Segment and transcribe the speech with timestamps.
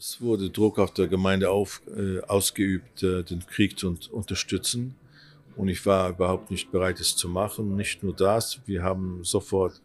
[0.00, 4.94] Es wurde Druck auf der Gemeinde auf, äh, ausgeübt, äh, den Krieg zu unterstützen.
[5.56, 7.76] Und ich war überhaupt nicht bereit, es zu machen.
[7.76, 9.82] Nicht nur das, wir haben sofort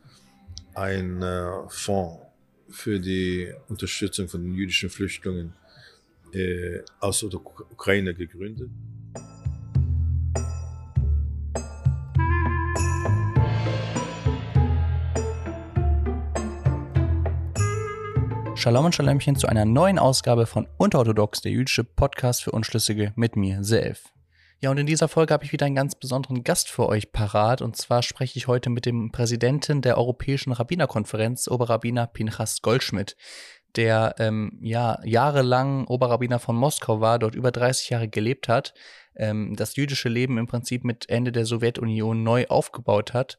[0.74, 2.22] einen äh, Fonds
[2.70, 5.52] für die Unterstützung von den jüdischen Flüchtlingen
[6.32, 8.70] äh, aus der Ukraine gegründet.
[18.66, 23.36] Shalom und Shalemchen zu einer neuen Ausgabe von Unterorthodox, der jüdische Podcast für Unschlüssige mit
[23.36, 24.12] mir, Self.
[24.60, 27.62] Ja, und in dieser Folge habe ich wieder einen ganz besonderen Gast für euch parat.
[27.62, 33.16] Und zwar spreche ich heute mit dem Präsidenten der Europäischen Rabbinerkonferenz, Oberrabbiner Pinchas Goldschmidt,
[33.76, 38.74] der ähm, ja jahrelang Oberrabbiner von Moskau war, dort über 30 Jahre gelebt hat,
[39.16, 43.38] ähm, das jüdische Leben im Prinzip mit Ende der Sowjetunion neu aufgebaut hat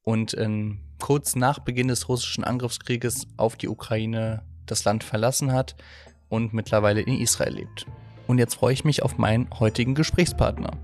[0.00, 5.76] und ähm, kurz nach Beginn des russischen Angriffskrieges auf die Ukraine das Land verlassen hat
[6.28, 7.86] und mittlerweile in Israel lebt.
[8.26, 10.78] Und jetzt freue ich mich auf meinen heutigen Gesprächspartner.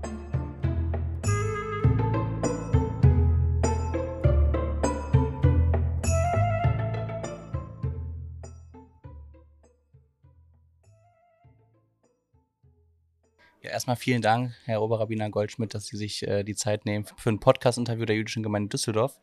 [13.79, 17.39] Erstmal vielen Dank, Herr Oberrabbiner Goldschmidt, dass Sie sich äh, die Zeit nehmen für ein
[17.39, 19.19] Podcast-Interview der Jüdischen Gemeinde Düsseldorf.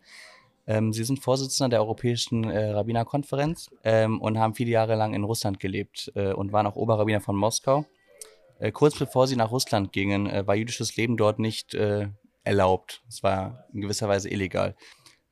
[0.66, 5.24] Ähm, Sie sind Vorsitzender der Europäischen äh, Rabbinerkonferenz ähm, und haben viele Jahre lang in
[5.24, 7.86] Russland gelebt äh, und waren auch Oberrabbiner von Moskau.
[8.58, 12.08] Äh, kurz bevor Sie nach Russland gingen, äh, war jüdisches Leben dort nicht äh,
[12.42, 13.02] erlaubt.
[13.08, 14.74] Es war in gewisser Weise illegal.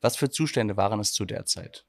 [0.01, 1.85] Was für Zustände waren es zu der Zeit?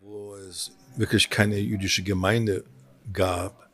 [0.00, 2.64] Wo es wirklich keine jüdische Gemeinde
[3.12, 3.68] gab.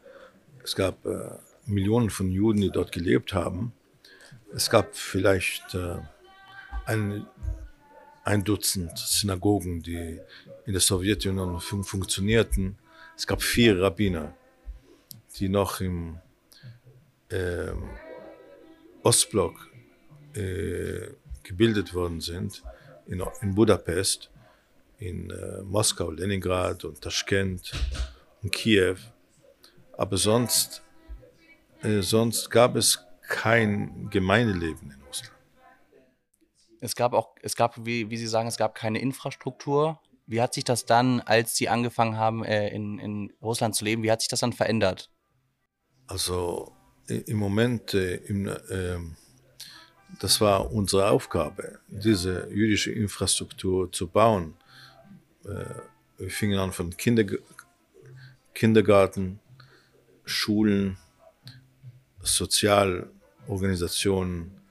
[0.62, 1.31] Es gab äh,
[1.67, 3.73] Millionen von Juden, die dort gelebt haben.
[4.55, 5.77] Es gab vielleicht
[6.84, 7.27] eine
[8.25, 10.20] ein Dutzend Synagogen, die
[10.67, 12.78] in der Sowjetunion fun funktionierten.
[13.17, 14.34] Es gab vier Rabbiner,
[15.39, 16.19] die noch im
[17.31, 17.73] äh,
[19.03, 19.69] Ostblock
[20.34, 21.09] äh,
[21.43, 22.62] gebildet worden sind,
[23.06, 24.31] in, in Budapest,
[24.99, 27.72] in äh, Moskau, Leningrad und Taschkent
[28.43, 28.97] und Kiew.
[29.97, 30.83] Aber sonst,
[31.83, 35.02] äh, sonst gab es kein Gemeindeleben.
[36.82, 40.00] Es gab auch, es gab, wie, wie Sie sagen, es gab keine Infrastruktur.
[40.26, 44.03] Wie hat sich das dann, als Sie angefangen haben, äh, in, in Russland zu leben,
[44.03, 45.09] wie hat sich das dann verändert?
[46.09, 46.72] Also
[47.06, 48.98] im Moment, äh, im, äh,
[50.19, 54.56] das war unsere Aufgabe, diese jüdische Infrastruktur zu bauen.
[55.44, 55.66] Äh,
[56.19, 57.25] wir fingen an von Kinder,
[58.54, 59.38] Kindergarten,
[60.25, 60.98] Schulen,
[62.22, 64.62] Sozialorganisationen,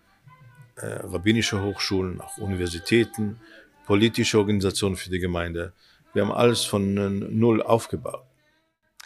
[0.88, 3.40] rabbinische Hochschulen, auch Universitäten,
[3.86, 5.74] politische Organisationen für die Gemeinde.
[6.14, 8.24] Wir haben alles von äh, null aufgebaut.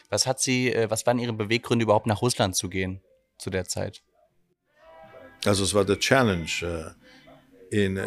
[0.09, 3.01] Was hat Sie, äh, was waren Ihre Beweggründe, überhaupt nach Russland zu gehen
[3.37, 4.01] zu der Zeit?
[5.45, 6.95] Also es war der Challenge.
[7.71, 7.99] Äh, in,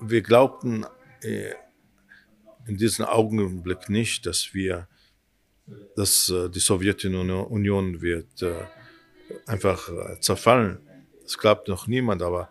[0.00, 0.86] wir glaubten
[1.22, 4.88] in diesem Augenblick nicht, dass wir,
[5.94, 8.44] dass die Sowjetunion wird
[9.46, 10.80] einfach zerfallen.
[11.22, 12.50] Das glaubt noch niemand, aber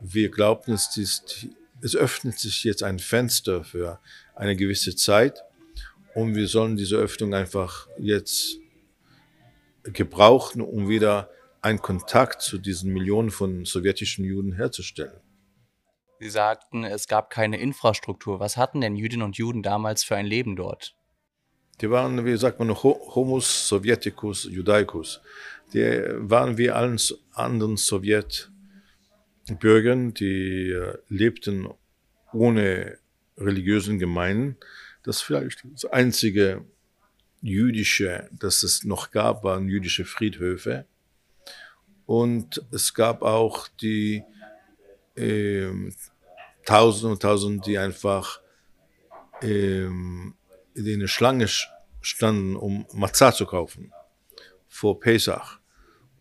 [0.00, 1.46] wir glaubten, es, ist,
[1.82, 4.00] es öffnet sich jetzt ein Fenster für
[4.34, 5.42] eine gewisse Zeit
[6.14, 8.58] und wir sollen diese Öffnung einfach jetzt
[9.82, 11.30] gebrauchen, um wieder
[11.62, 15.20] einen Kontakt zu diesen Millionen von sowjetischen Juden herzustellen.
[16.20, 18.40] Sie sagten, es gab keine Infrastruktur.
[18.40, 20.96] Was hatten denn Jüdinnen und Juden damals für ein Leben dort?
[21.80, 25.20] Die waren, wie sagt man, Homus Sovieticus Judaicus.
[25.72, 26.98] Die waren wie allen
[27.34, 28.50] anderen Sowjet
[29.54, 31.68] Bürgern, die äh, lebten
[32.32, 32.98] ohne
[33.36, 34.56] religiösen Gemeinden.
[35.02, 36.64] Das vielleicht das einzige
[37.40, 40.86] jüdische, das es noch gab, waren jüdische Friedhöfe.
[42.06, 44.22] Und es gab auch die
[45.14, 45.68] äh,
[46.64, 48.40] Tausende und Tausende, die einfach
[49.42, 50.34] ähm,
[50.74, 51.48] in der Schlange
[52.00, 53.92] standen, um Matzah zu kaufen
[54.68, 55.57] vor Pesach.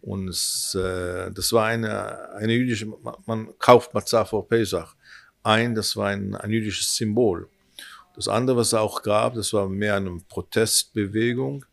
[0.08, 0.30] Und
[0.74, 2.88] äh, das war eine, eine jüdische,
[3.26, 4.96] man kauft Matzah vor Pesach
[5.44, 7.50] ein, das war ein, ein jüdisches Symbol.
[8.16, 11.66] Das andere, was es auch gab, das war mehr eine Protestbewegung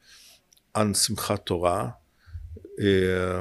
[0.73, 2.01] an Simchat Torah
[2.77, 3.41] äh,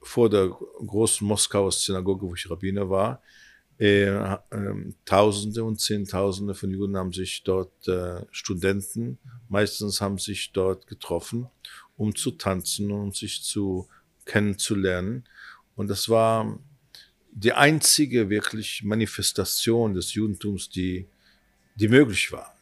[0.00, 3.20] vor der großen Moskauer Synagoge, wo ich Rabbiner war.
[3.78, 4.34] Äh, äh,
[5.04, 9.18] Tausende und Zehntausende von Juden haben sich dort, äh, Studenten
[9.50, 11.50] meistens haben sich dort getroffen
[11.98, 13.88] um zu tanzen, um sich zu
[14.28, 15.24] kennenzulernen.
[15.74, 16.60] Und das war
[17.32, 21.08] die einzige wirklich Manifestation des Judentums, die,
[21.74, 22.56] die möglich war.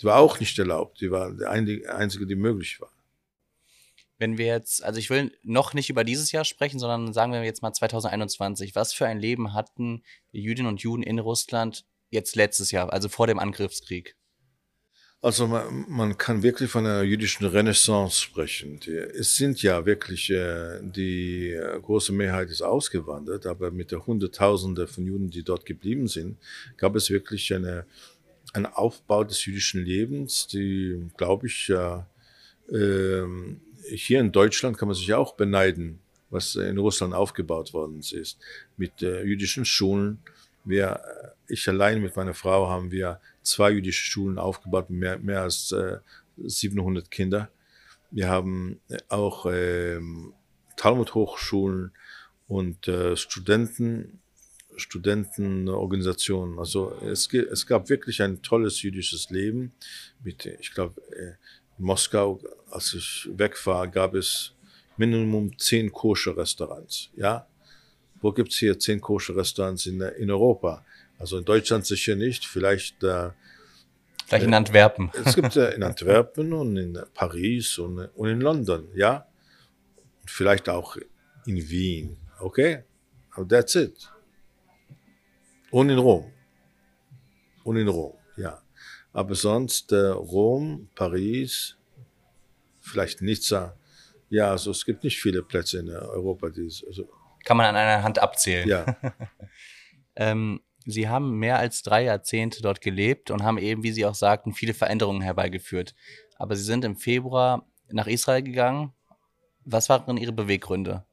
[0.00, 2.90] Die war auch nicht erlaubt, die war die einzige, die möglich war.
[4.18, 7.42] Wenn wir jetzt, also ich will noch nicht über dieses Jahr sprechen, sondern sagen wir
[7.42, 8.74] jetzt mal 2021.
[8.74, 13.26] Was für ein Leben hatten Jüdinnen und Juden in Russland jetzt letztes Jahr, also vor
[13.26, 14.16] dem Angriffskrieg?
[15.24, 18.80] Also man, man kann wirklich von einer jüdischen Renaissance sprechen.
[18.80, 24.04] Die, es sind ja wirklich, äh, die äh, große Mehrheit ist ausgewandert, aber mit der
[24.04, 26.38] Hunderttausende von Juden, die dort geblieben sind,
[26.76, 27.86] gab es wirklich eine,
[28.52, 32.02] einen Aufbau des jüdischen Lebens, die, glaube ich, äh,
[33.88, 38.38] hier in Deutschland kann man sich auch beneiden, was in Russland aufgebaut worden ist,
[38.76, 40.18] mit äh, jüdischen Schulen.
[40.64, 45.42] Wir, äh, ich allein mit meiner Frau haben wir zwei jüdische Schulen aufgebaut, mehr, mehr
[45.42, 45.98] als äh,
[46.36, 47.50] 700 Kinder.
[48.10, 50.00] Wir haben äh, auch äh,
[50.76, 51.92] Talmud-Hochschulen
[52.48, 54.20] und äh, Studenten,
[54.76, 56.58] Studentenorganisationen.
[56.58, 59.72] Also es, es gab wirklich ein tolles jüdisches Leben.
[60.22, 61.34] Mit, ich glaube, äh,
[61.78, 62.40] in Moskau,
[62.70, 64.52] als ich weg war, gab es
[64.96, 67.10] Minimum zehn Koscher-Restaurants.
[67.16, 67.46] Ja,
[68.20, 70.84] wo gibt's hier zehn Koscher-Restaurants in, in Europa?
[71.22, 73.00] Also in Deutschland sicher nicht, vielleicht.
[73.04, 73.30] Äh,
[74.26, 75.12] vielleicht in Antwerpen.
[75.24, 79.28] Es gibt äh, in Antwerpen und in Paris und, und in London, ja.
[80.20, 80.96] Und vielleicht auch
[81.46, 82.82] in Wien, okay?
[83.30, 84.10] Aber that's it.
[85.70, 86.32] Und in Rom.
[87.62, 88.60] Und in Rom, ja.
[89.12, 91.76] Aber sonst äh, Rom, Paris,
[92.80, 93.76] vielleicht Nizza.
[94.28, 97.08] Ja, also es gibt nicht viele Plätze in Europa, die also
[97.44, 98.68] kann man an einer Hand abzählen.
[98.68, 98.96] Ja.
[100.16, 104.14] ähm, Sie haben mehr als drei Jahrzehnte dort gelebt und haben eben, wie Sie auch
[104.14, 105.94] sagten, viele Veränderungen herbeigeführt.
[106.36, 108.92] Aber Sie sind im Februar nach Israel gegangen.
[109.64, 111.04] Was waren Ihre Beweggründe?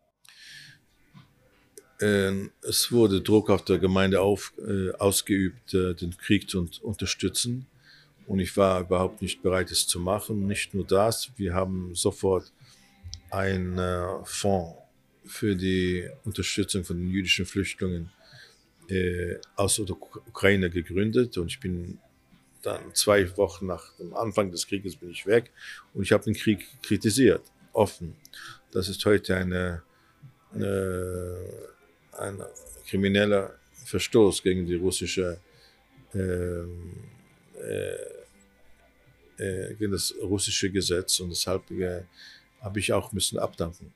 [2.01, 7.67] Ähm, es wurde Druck auf der Gemeinde auf, äh, ausgeübt, äh, den Krieg zu unterstützen.
[8.25, 10.47] Und ich war überhaupt nicht bereit, es zu machen.
[10.47, 12.51] Nicht nur das, wir haben sofort
[13.31, 14.77] einen äh, Fonds
[15.25, 18.11] für die Unterstützung von den jüdischen Flüchtlingen
[18.89, 21.37] äh, aus der Ukraine gegründet.
[21.37, 21.99] Und ich bin
[22.61, 25.51] dann zwei Wochen nach dem Anfang des Krieges bin ich weg
[25.93, 27.41] und ich habe den Krieg kritisiert,
[27.71, 28.15] offen.
[28.71, 29.81] Das ist heute eine,
[30.53, 31.37] eine,
[32.17, 32.41] ein
[32.85, 33.55] krimineller
[33.85, 35.39] Verstoß gegen die russische
[36.13, 36.95] ähm,
[37.61, 38.19] äh,
[39.39, 42.03] äh, gegen das russische Gesetz und deshalb äh,
[42.61, 43.93] habe ich auch müssen abdanken.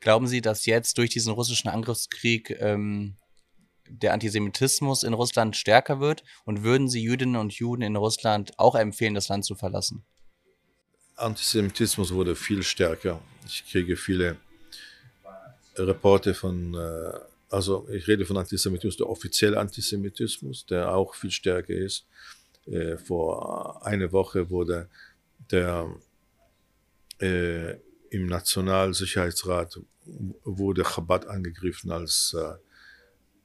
[0.00, 3.14] Glauben Sie, dass jetzt durch diesen russischen Angriffskrieg ähm,
[3.90, 6.22] der Antisemitismus in Russland stärker wird?
[6.44, 10.04] Und würden Sie Jüdinnen und Juden in Russland auch empfehlen, das Land zu verlassen?
[11.16, 13.20] Antisemitismus wurde viel stärker.
[13.46, 14.36] Ich kriege viele
[15.76, 17.12] Reporte von, äh,
[17.50, 22.06] also ich rede von Antisemitismus, der offizielle Antisemitismus, der auch viel stärker ist.
[22.66, 24.88] Äh, vor einer Woche wurde
[25.50, 25.88] der
[27.20, 27.72] äh,
[28.10, 29.80] im Nationalsicherheitsrat
[30.44, 32.54] wurde Chabad angegriffen als äh,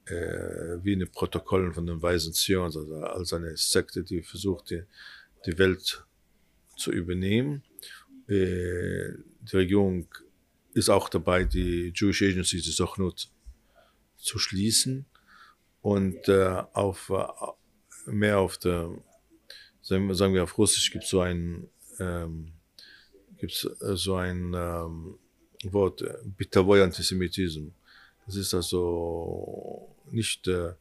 [0.06, 5.58] äh, wie eine Protokollen von den Weisen Zions, also als eine Sekte, die versucht, die,
[5.58, 6.06] Welt
[6.78, 7.64] zu übernehmen.
[8.28, 10.08] Äh, die Regierung
[10.74, 13.30] ist auch dabei, die Jewish Agency, die Sochnut,
[14.18, 15.06] zu schließen
[15.82, 18.90] und äh, auf äh, mehr auf der
[19.84, 21.70] sagen wir auf Russisch gibt es so ein,
[22.00, 22.54] ähm,
[23.38, 25.20] gibt's äh, so ein ähm,
[25.66, 27.74] Wort, äh, Bitavoy Antisemitismus.
[28.26, 30.78] Das ist also nicht der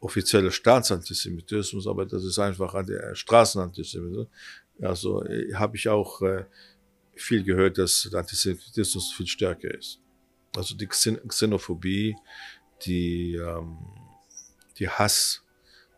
[0.00, 4.28] offizielle Staatsantisemitismus, aber das ist einfach der Straßenantisemitismus.
[4.80, 6.44] Also äh, habe ich auch äh,
[7.14, 10.00] viel gehört, dass der Antisemitismus viel stärker ist.
[10.54, 12.16] Also die Xenophobie,
[12.84, 13.78] die, ähm,
[14.78, 15.42] die Hass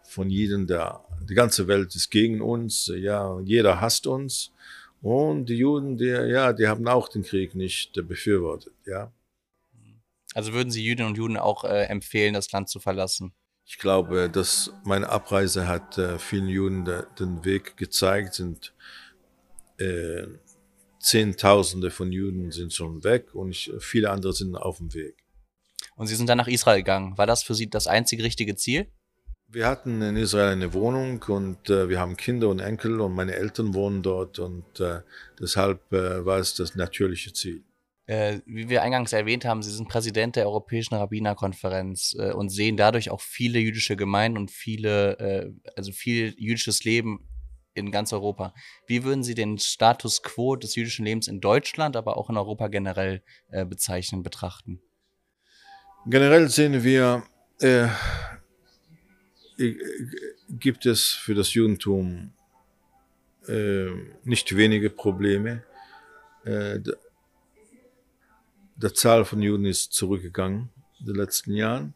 [0.04, 4.52] von jedem, der, die ganze Welt ist gegen uns, ja, jeder hasst uns.
[5.00, 9.12] Und die Juden, die, ja, die haben auch den Krieg nicht befürwortet, ja.
[10.38, 13.32] Also würden Sie Jüdinnen und Juden auch äh, empfehlen, das Land zu verlassen?
[13.64, 18.72] Ich glaube, dass meine Abreise hat äh, vielen Juden de, den Weg gezeigt, sind
[19.78, 20.28] äh,
[21.00, 25.16] Zehntausende von Juden sind schon weg und ich, viele andere sind auf dem Weg.
[25.96, 27.18] Und Sie sind dann nach Israel gegangen.
[27.18, 28.86] War das für Sie das einzige richtige Ziel?
[29.48, 33.34] Wir hatten in Israel eine Wohnung und äh, wir haben Kinder und Enkel und meine
[33.34, 35.00] Eltern wohnen dort und äh,
[35.40, 37.64] deshalb äh, war es das natürliche Ziel.
[38.08, 42.78] Äh, wie wir eingangs erwähnt haben, Sie sind Präsident der Europäischen Rabbinerkonferenz äh, und sehen
[42.78, 47.28] dadurch auch viele jüdische Gemeinden und viele, äh, also viel jüdisches Leben
[47.74, 48.54] in ganz Europa.
[48.86, 52.68] Wie würden Sie den Status quo des jüdischen Lebens in Deutschland, aber auch in Europa
[52.68, 53.22] generell
[53.66, 54.80] bezeichnen, betrachten?
[56.06, 57.22] Generell sehen wir
[57.60, 57.88] äh,
[60.48, 62.32] gibt es für das Judentum
[63.46, 63.90] äh,
[64.24, 65.62] nicht wenige Probleme.
[68.80, 70.70] Der Zahl von Juden ist zurückgegangen
[71.00, 71.94] in den letzten Jahren.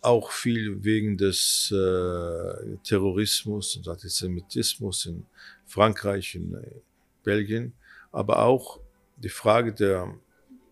[0.00, 5.26] Auch viel wegen des äh, Terrorismus und Antisemitismus in
[5.66, 6.70] Frankreich, in äh,
[7.22, 7.74] Belgien.
[8.12, 8.80] Aber auch
[9.16, 10.14] die Frage der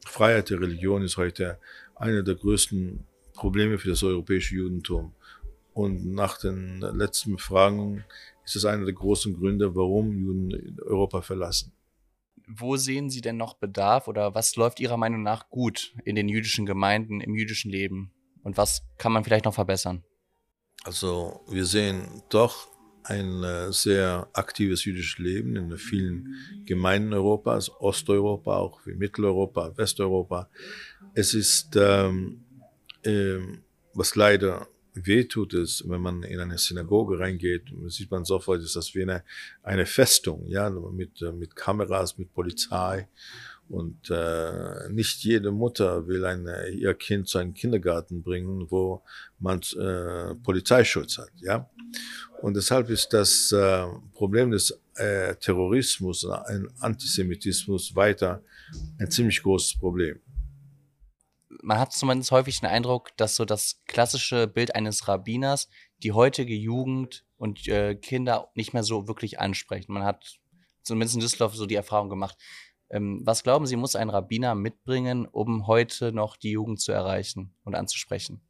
[0.06, 1.58] Freiheit der Religion ist heute
[1.96, 5.12] eine der größten Probleme für das europäische Judentum.
[5.74, 8.04] Und nach den letzten Befragungen
[8.44, 11.72] ist es einer der großen Gründe, warum Juden Europa verlassen.
[12.46, 16.28] Wo sehen Sie denn noch Bedarf oder was läuft Ihrer Meinung nach gut in den
[16.28, 18.12] jüdischen Gemeinden, im jüdischen Leben?
[18.42, 20.04] Und was kann man vielleicht noch verbessern?
[20.84, 22.68] Also wir sehen doch
[23.02, 30.48] ein äh, sehr aktives jüdisches Leben in vielen Gemeinden Europas, Osteuropa, auch wie Mitteleuropa, Westeuropa.
[31.14, 32.44] Es ist, ähm,
[33.02, 33.38] äh,
[33.94, 38.94] was leider wehtut, ist, wenn man in eine Synagoge reingeht, sieht man sofort, ist das
[38.94, 39.22] wie eine,
[39.62, 43.08] eine Festung, ja, mit, äh, mit Kameras, mit Polizei.
[43.68, 49.02] Und äh, nicht jede Mutter will eine, ihr Kind zu einem Kindergarten bringen, wo
[49.40, 51.68] man äh, Polizeischutz hat, ja.
[52.42, 58.42] Und deshalb ist das äh, Problem des äh, Terrorismus, ein Antisemitismus weiter
[58.98, 60.20] ein ziemlich großes Problem
[61.66, 65.68] man hat zumindest häufig den Eindruck, dass so das klassische Bild eines Rabbiners
[66.00, 69.92] die heutige Jugend und äh, Kinder nicht mehr so wirklich ansprechen.
[69.92, 70.38] Man hat
[70.85, 72.38] zumindest in Düsseldorf so die Erfahrung gemacht.
[72.88, 77.52] Ähm, was glauben Sie, muss ein Rabbiner mitbringen, um heute noch die Jugend zu erreichen
[77.64, 78.40] und anzusprechen?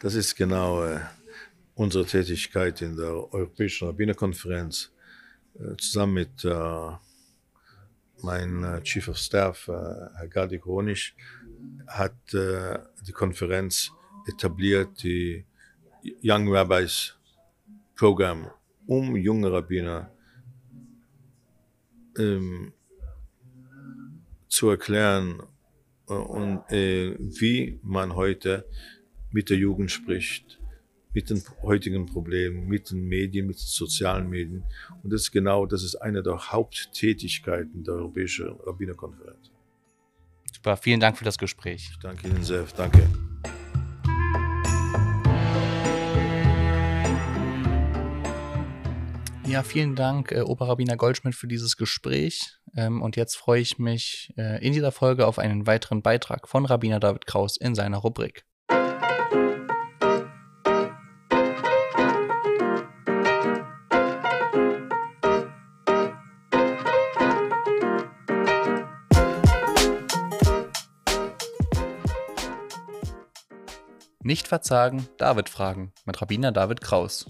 [0.00, 0.98] Das ist genau äh,
[1.76, 4.92] unsere Tätigkeit in der Europäischen Rabbinerkonferenz
[5.54, 6.90] äh, zusammen mit äh,
[8.24, 9.72] mein äh, Chief of Staff, äh,
[10.16, 11.14] Herr Gadi Kronisch,
[11.86, 13.90] hat äh, die Konferenz
[14.26, 15.44] etabliert, die
[16.22, 17.16] Young Rabbis
[17.96, 18.50] Programm,
[18.86, 20.10] um junge Rabbiner
[22.18, 22.72] ähm,
[24.48, 25.42] zu erklären
[26.06, 28.66] und äh, wie man heute
[29.30, 30.60] mit der Jugend spricht,
[31.12, 34.64] mit den heutigen Problemen, mit den Medien, mit den sozialen Medien.
[35.02, 39.53] Und das ist genau, das ist eine der Haupttätigkeiten der Europäischen Rabbinerkonferenz.
[40.64, 41.90] Super, vielen Dank für das Gespräch.
[41.90, 43.06] Ich danke Ihnen sehr, danke.
[49.46, 52.56] Ja, vielen Dank, äh, Oberrabbiner Goldschmidt, für dieses Gespräch.
[52.74, 56.64] Ähm, und jetzt freue ich mich äh, in dieser Folge auf einen weiteren Beitrag von
[56.64, 58.46] Rabbiner David Kraus in seiner Rubrik.
[74.26, 77.26] Nicht verzagen, David fragen mit Rabbiner David Kraus.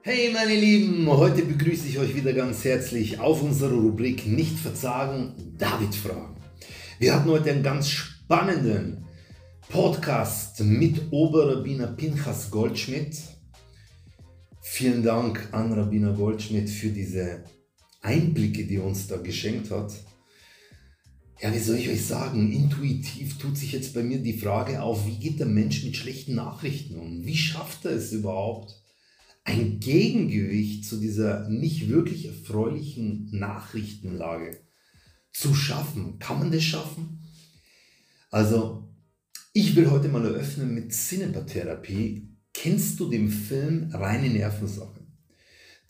[0.00, 5.34] Hey meine Lieben, heute begrüße ich euch wieder ganz herzlich auf unserer Rubrik Nicht verzagen,
[5.58, 6.36] David fragen.
[6.98, 9.04] Wir hatten heute einen ganz spannenden
[9.68, 13.18] Podcast mit Oberrabbiner Pinchas Goldschmidt.
[14.62, 17.44] Vielen Dank an Rabbiner Goldschmidt für diese
[18.00, 19.92] Einblicke, die er uns da geschenkt hat
[21.40, 25.06] ja, wie soll ich euch sagen, intuitiv tut sich jetzt bei mir die Frage auf,
[25.06, 27.24] wie geht der Mensch mit schlechten Nachrichten um?
[27.24, 28.80] Wie schafft er es überhaupt,
[29.42, 34.58] ein Gegengewicht zu dieser nicht wirklich erfreulichen Nachrichtenlage
[35.32, 36.18] zu schaffen?
[36.18, 37.20] Kann man das schaffen?
[38.30, 38.88] Also,
[39.52, 42.28] ich will heute mal eröffnen mit Cinematherapie.
[42.52, 45.04] Kennst du den Film Reine Nervensache?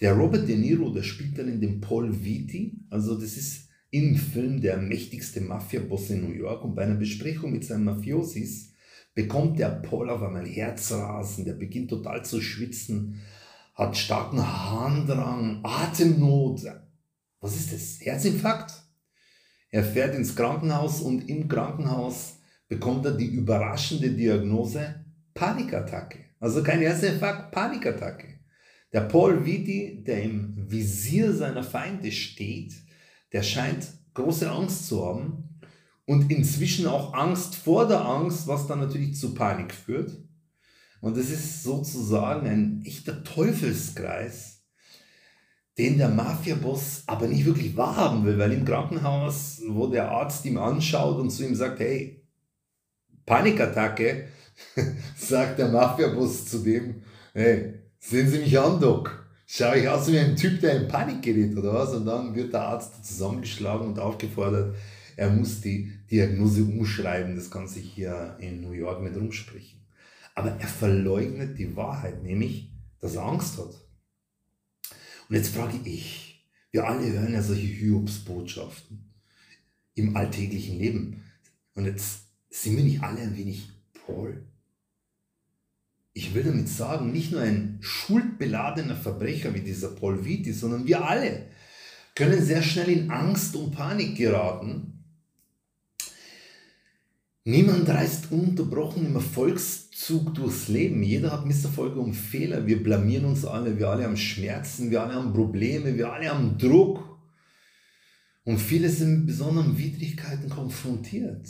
[0.01, 2.79] Der Robert De Niro, der spielt dann in dem Paul Vitti.
[2.91, 7.53] Also, das ist im Film der mächtigste Mafia-Boss in New York und bei einer Besprechung
[7.53, 8.73] mit seinen Mafiosis
[9.15, 13.21] bekommt der Paul auf einmal Herzrasen, der beginnt total zu schwitzen,
[13.73, 16.63] hat starken Harndrang, Atemnot.
[17.41, 18.05] Was ist das?
[18.05, 18.73] Herzinfarkt?
[19.71, 26.19] Er fährt ins Krankenhaus und im Krankenhaus bekommt er die überraschende Diagnose Panikattacke.
[26.41, 28.41] Also kein Herzinfarkt, Panikattacke.
[28.93, 32.84] Der Paul Vitti, der im Visier seiner Feinde steht,
[33.35, 35.59] der scheint große Angst zu haben
[36.07, 40.13] und inzwischen auch Angst vor der Angst, was dann natürlich zu Panik führt.
[41.01, 44.63] Und das ist sozusagen ein echter Teufelskreis,
[45.77, 50.57] den der Mafia-Boss aber nicht wirklich wahrhaben will, weil im Krankenhaus, wo der Arzt ihm
[50.57, 52.25] anschaut und zu ihm sagt, hey,
[53.27, 54.29] Panikattacke,
[55.17, 59.24] sagt der Mafia-Boss zu dem, hey, sehen Sie mich an, Doc.
[59.47, 61.93] Schau ich aus wie ein Typ, der in Panik gerät oder was?
[61.93, 64.75] Und dann wird der Arzt zusammengeschlagen und aufgefordert,
[65.17, 67.37] er muss die Diagnose umschreiben.
[67.37, 69.81] Das kann sich hier in New York nicht rumsprechen.
[70.35, 73.75] Aber er verleugnet die Wahrheit, nämlich, dass er Angst hat.
[75.29, 76.35] Und jetzt frage ich,
[76.75, 79.15] Wir alle hören ja solche Hiobsbotschaften
[79.95, 81.23] im alltäglichen Leben.
[81.77, 83.69] Und jetzt sind wir nicht alle ein wenig
[84.05, 84.45] Paul?
[86.17, 91.05] Ich will damit sagen, nicht nur ein schuldbeladener Verbrecher wie dieser Paul Vitti, sondern wir
[91.05, 91.47] alle
[92.15, 94.95] können sehr schnell in Angst und Panik geraten.
[97.47, 101.03] Niemand reist ununterbrochen im Erfolgszug durchs Leben.
[101.03, 102.67] Jeder hat Misserfolge und Fehler.
[102.67, 103.77] Wir blamieren uns alle.
[103.79, 104.91] Wir alle haben Schmerzen.
[104.91, 105.97] Wir alle haben Probleme.
[105.97, 107.19] Wir alle haben Druck.
[108.45, 111.47] Und viele sind mit besonderen Widrigkeiten konfrontiert.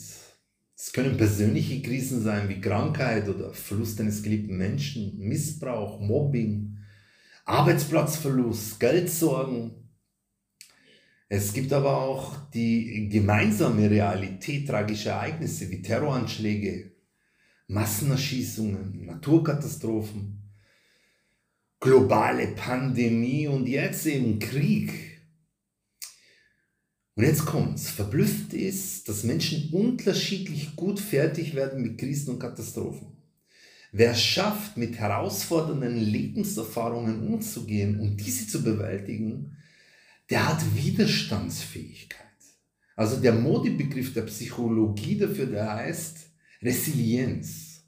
[0.76, 6.78] Es können persönliche Krisen sein wie Krankheit oder Verlust eines geliebten Menschen, Missbrauch, Mobbing,
[7.44, 9.72] Arbeitsplatzverlust, Geldsorgen.
[11.28, 16.92] Es gibt aber auch die gemeinsame Realität tragischer Ereignisse wie Terroranschläge,
[17.68, 20.42] Massenerschießungen, Naturkatastrophen,
[21.80, 25.13] globale Pandemie und jetzt eben Krieg.
[27.16, 27.88] Und jetzt kommt's.
[27.88, 33.08] Verblüfft ist, dass Menschen unterschiedlich gut fertig werden mit Krisen und Katastrophen.
[33.92, 39.56] Wer schafft, mit herausfordernden Lebenserfahrungen umzugehen und diese zu bewältigen,
[40.30, 42.24] der hat Widerstandsfähigkeit.
[42.96, 46.28] Also der Modebegriff der Psychologie dafür, der heißt
[46.62, 47.84] Resilienz.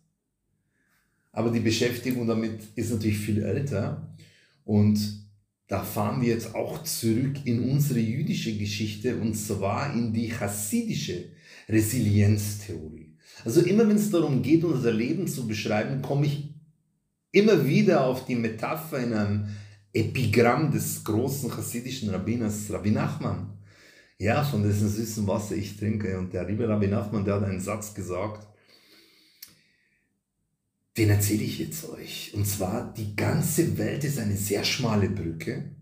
[1.32, 4.16] Aber die Beschäftigung damit ist natürlich viel älter
[4.64, 5.25] und
[5.68, 11.24] da fahren wir jetzt auch zurück in unsere jüdische Geschichte und zwar in die chassidische
[11.68, 13.16] Resilienztheorie.
[13.44, 16.54] Also immer wenn es darum geht, unser Leben zu beschreiben, komme ich
[17.32, 19.48] immer wieder auf die Metapher in einem
[19.92, 23.58] Epigramm des großen chassidischen Rabbiners Rabbi Nachman.
[24.18, 26.18] Ja, von dessen süßen Wasser ich trinke.
[26.18, 28.46] Und der liebe Rabbi Nachman, der hat einen Satz gesagt,
[30.96, 32.32] den erzähle ich jetzt euch.
[32.34, 35.76] Und zwar, die ganze Welt ist eine sehr schmale Brücke.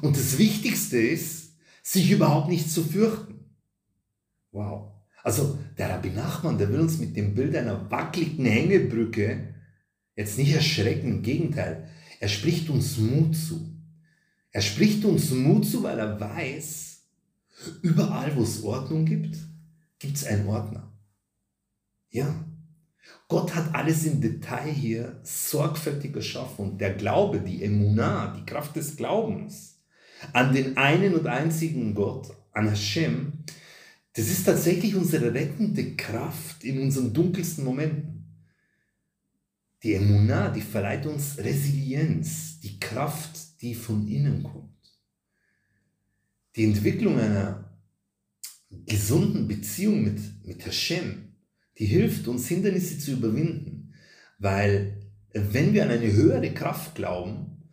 [0.00, 3.40] Und das Wichtigste ist, sich überhaupt nicht zu fürchten.
[4.52, 4.92] Wow.
[5.22, 9.54] Also der Rabbi Nachman, der will uns mit dem Bild einer wackeligen Hängebrücke
[10.16, 11.88] jetzt nicht erschrecken, im Gegenteil.
[12.20, 13.74] Er spricht uns Mut zu.
[14.52, 17.02] Er spricht uns Mut zu, weil er weiß,
[17.82, 19.36] überall wo es Ordnung gibt,
[19.98, 20.92] gibt es einen Ordner.
[22.10, 22.44] Ja,
[23.30, 26.72] Gott hat alles im Detail hier sorgfältig geschaffen.
[26.72, 29.78] Und der Glaube, die Emunah, die Kraft des Glaubens
[30.32, 33.32] an den einen und einzigen Gott, an Hashem,
[34.14, 38.26] das ist tatsächlich unsere rettende Kraft in unseren dunkelsten Momenten.
[39.84, 44.74] Die Emunah, die verleiht uns Resilienz, die Kraft, die von innen kommt.
[46.56, 47.78] Die Entwicklung einer
[48.70, 51.29] gesunden Beziehung mit, mit Hashem
[51.80, 53.94] die hilft uns, Hindernisse zu überwinden.
[54.38, 54.98] Weil
[55.32, 57.68] wenn wir an eine höhere Kraft glauben,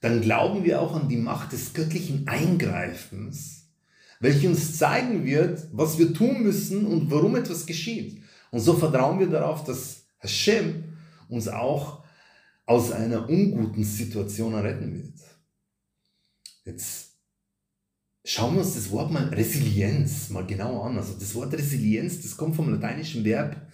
[0.00, 3.68] dann glauben wir auch an die Macht des göttlichen Eingreifens,
[4.18, 8.22] welche uns zeigen wird, was wir tun müssen und warum etwas geschieht.
[8.50, 10.84] Und so vertrauen wir darauf, dass Hashem
[11.28, 12.04] uns auch
[12.66, 15.14] aus einer unguten Situation retten wird.
[16.64, 17.11] Jetzt
[18.24, 20.96] Schauen wir uns das Wort mal Resilienz mal genau an.
[20.96, 23.68] Also das Wort Resilienz, das kommt vom lateinischen Verb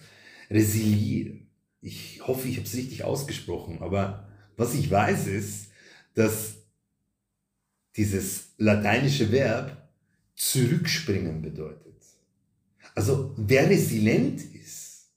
[0.49, 1.39] resiliere.
[1.81, 5.67] Ich hoffe, ich habe es richtig ausgesprochen, aber was ich weiß ist,
[6.15, 6.55] dass
[7.95, 9.89] dieses lateinische Verb
[10.35, 11.85] zurückspringen bedeutet.
[12.95, 15.11] Also wer resilient ist,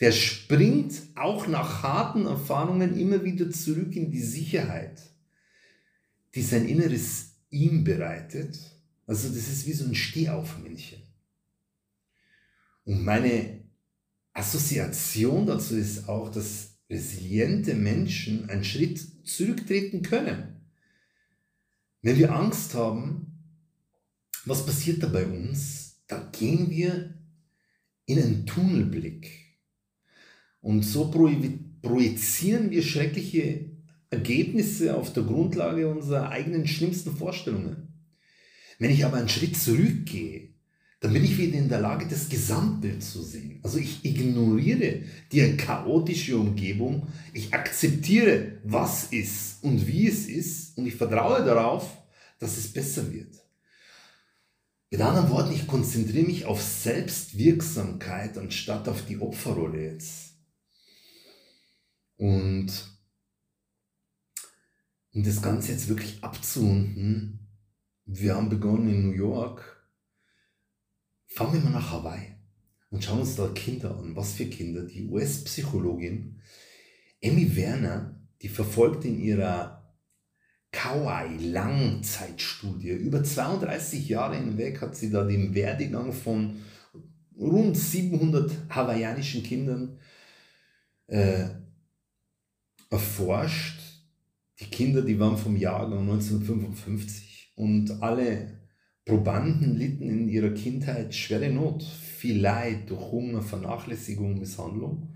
[0.00, 5.02] der springt auch nach harten Erfahrungen immer wieder zurück in die Sicherheit,
[6.34, 8.58] die sein inneres ihm bereitet.
[9.06, 11.02] Also das ist wie so ein Stehaufmännchen.
[12.84, 13.64] Und meine
[14.32, 20.56] Assoziation dazu ist auch, dass resiliente Menschen einen Schritt zurücktreten können.
[22.02, 23.26] Wenn wir Angst haben,
[24.44, 26.02] was passiert da bei uns?
[26.06, 27.14] Da gehen wir
[28.06, 29.58] in einen Tunnelblick.
[30.60, 33.69] Und so projizieren wir schreckliche
[34.10, 37.88] Ergebnisse auf der Grundlage unserer eigenen schlimmsten Vorstellungen.
[38.78, 40.48] Wenn ich aber einen Schritt zurückgehe,
[41.00, 43.60] dann bin ich wieder in der Lage, das Gesamtbild zu sehen.
[43.62, 50.86] Also ich ignoriere die chaotische Umgebung, ich akzeptiere, was ist und wie es ist und
[50.86, 51.96] ich vertraue darauf,
[52.38, 53.34] dass es besser wird.
[54.90, 60.34] Mit anderen Worten, ich konzentriere mich auf Selbstwirksamkeit anstatt auf die Opferrolle jetzt.
[62.16, 62.72] Und
[65.12, 67.48] um das Ganze jetzt wirklich abzurunden,
[68.04, 69.86] wir haben begonnen in New York.
[71.26, 72.34] Fahren wir mal nach Hawaii
[72.90, 74.16] und schauen uns da Kinder an.
[74.16, 74.82] Was für Kinder?
[74.82, 76.40] Die US-Psychologin
[77.20, 79.94] Emmy Werner, die verfolgt in ihrer
[80.72, 82.90] Kauai Langzeitstudie.
[82.90, 86.62] Über 32 Jahre hinweg hat sie da den Werdegang von
[87.36, 89.98] rund 700 hawaiianischen Kindern
[91.06, 91.48] äh,
[92.88, 93.89] erforscht.
[94.60, 98.60] Die Kinder, die waren vom Jahrgang 1955 und alle
[99.06, 105.08] Probanden litten in ihrer Kindheit schwere Not, viel Leid durch Hunger, Vernachlässigung, Misshandlung.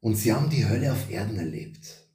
[0.00, 2.06] Und sie haben die Hölle auf Erden erlebt.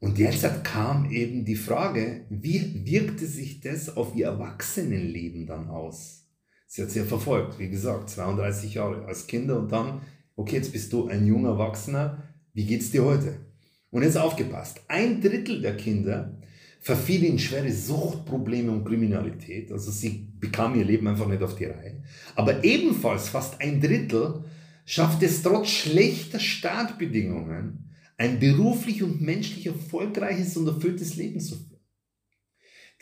[0.00, 6.26] Und jetzt kam eben die Frage, wie wirkte sich das auf ihr Erwachsenenleben dann aus?
[6.66, 10.02] Sie hat sie ja verfolgt, wie gesagt, 32 Jahre als Kinder und dann,
[10.34, 13.51] okay, jetzt bist du ein junger Erwachsener, wie geht's dir heute?
[13.92, 16.36] Und jetzt aufgepasst, ein Drittel der Kinder
[16.80, 21.66] verfiel in schwere Suchtprobleme und Kriminalität, also sie bekam ihr Leben einfach nicht auf die
[21.66, 22.02] Reihe.
[22.34, 24.44] Aber ebenfalls fast ein Drittel
[24.86, 31.80] schafft es trotz schlechter Startbedingungen, ein beruflich und menschlich erfolgreiches und erfülltes Leben zu führen.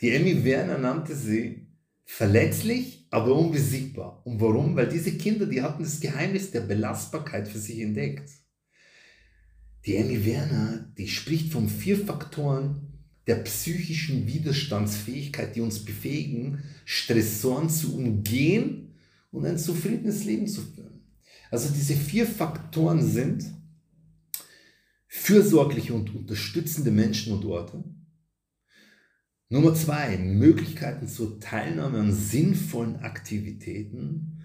[0.01, 1.67] Die Emmy Werner nannte sie
[2.03, 4.21] verletzlich, aber unbesiegbar.
[4.25, 4.75] Und warum?
[4.75, 8.29] Weil diese Kinder, die hatten das Geheimnis der Belastbarkeit für sich entdeckt.
[9.85, 12.91] Die Emmy Werner, die spricht von vier Faktoren
[13.27, 18.95] der psychischen Widerstandsfähigkeit, die uns befähigen, Stressoren zu umgehen
[19.31, 21.01] und ein zufriedenes Leben zu führen.
[21.49, 23.45] Also diese vier Faktoren sind,
[25.07, 27.83] fürsorgliche und unterstützende Menschen und Orte.
[29.49, 34.40] Nummer zwei, Möglichkeiten zur Teilnahme an sinnvollen Aktivitäten.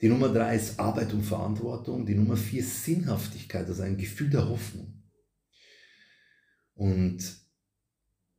[0.00, 2.04] Die Nummer drei ist Arbeit und Verantwortung.
[2.04, 5.02] Die Nummer vier ist Sinnhaftigkeit, also ein Gefühl der Hoffnung.
[6.74, 7.18] Und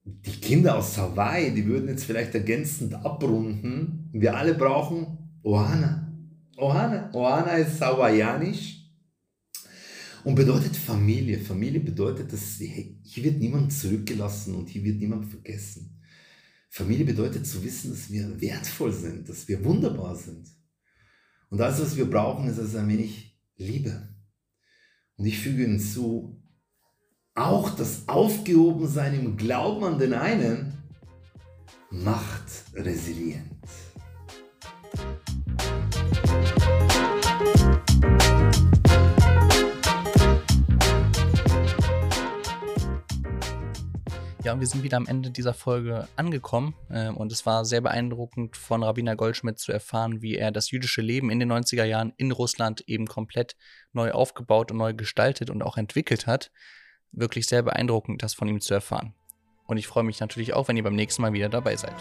[0.04, 4.10] die Kinder aus Hawaii, die würden jetzt vielleicht ergänzend abrunden.
[4.14, 6.14] Wir alle brauchen Ohana.
[6.58, 7.12] Ohana.
[7.14, 8.86] Ohana ist hawaiianisch
[10.24, 11.40] und bedeutet Familie.
[11.40, 16.02] Familie bedeutet, dass hier wird niemand zurückgelassen und hier wird niemand vergessen.
[16.70, 20.48] Familie bedeutet zu wissen, dass wir wertvoll sind, dass wir wunderbar sind.
[21.56, 24.10] Und alles, was wir brauchen, ist also ein wenig Liebe.
[25.16, 26.44] Und ich füge hinzu,
[27.34, 30.74] auch das Aufgehobensein im Glauben an den einen
[31.90, 33.46] macht resilient.
[44.46, 46.76] Ja, wir sind wieder am Ende dieser Folge angekommen.
[46.92, 51.02] Äh, und es war sehr beeindruckend von Rabbiner Goldschmidt zu erfahren, wie er das jüdische
[51.02, 53.56] Leben in den 90er Jahren in Russland eben komplett
[53.92, 56.52] neu aufgebaut und neu gestaltet und auch entwickelt hat.
[57.12, 59.16] Wirklich sehr beeindruckend, das von ihm zu erfahren.
[59.66, 61.96] Und ich freue mich natürlich auch, wenn ihr beim nächsten Mal wieder dabei seid.